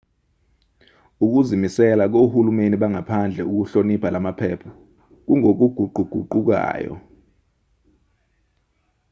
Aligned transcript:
ukuzimisela 1.25 2.03
kohulumeni 2.13 2.75
bangaphandle 2.81 3.41
ukuhlonipha 3.51 4.07
lamaphepha 4.13 4.71
kungokuguquguqukayo 5.25 6.93